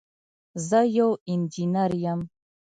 [0.67, 2.19] زه یو انجینر یم